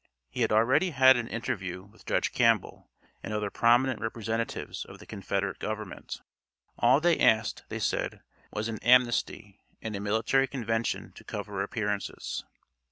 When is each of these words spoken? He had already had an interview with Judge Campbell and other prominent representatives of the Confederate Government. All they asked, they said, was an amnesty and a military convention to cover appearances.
He 0.31 0.41
had 0.41 0.51
already 0.51 0.89
had 0.89 1.15
an 1.15 1.27
interview 1.27 1.83
with 1.83 2.07
Judge 2.07 2.31
Campbell 2.31 2.89
and 3.21 3.31
other 3.35 3.51
prominent 3.51 3.99
representatives 4.01 4.83
of 4.83 4.97
the 4.97 5.05
Confederate 5.05 5.59
Government. 5.59 6.21
All 6.79 6.99
they 6.99 7.19
asked, 7.19 7.65
they 7.69 7.77
said, 7.77 8.21
was 8.49 8.67
an 8.67 8.79
amnesty 8.81 9.61
and 9.79 9.95
a 9.95 9.99
military 9.99 10.47
convention 10.47 11.11
to 11.17 11.23
cover 11.23 11.61
appearances. 11.61 12.43